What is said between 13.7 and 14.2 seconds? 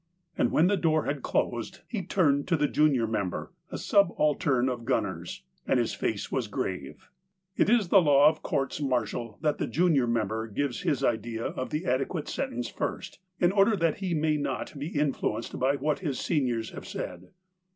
that he